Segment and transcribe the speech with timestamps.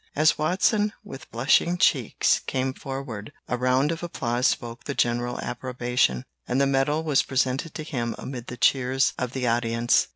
[0.15, 6.23] As Watson, with blushing cheeks, came forward, a round of applause spoke the general approbation,
[6.47, 10.07] and the medal was presented to him amid the cheers of the audience.